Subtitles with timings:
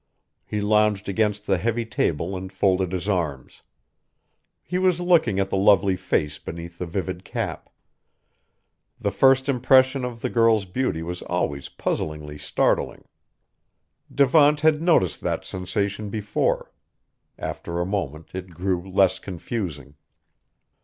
[0.47, 3.61] He lounged against the heavy table and folded his arms.
[4.63, 7.69] He was looking at the lovely face beneath the vivid cap.
[8.99, 13.03] The first impression of the girl's beauty was always puzzlingly startling.
[14.11, 16.73] Devant had noticed that sensation before;
[17.37, 19.93] after a moment it grew less confusing.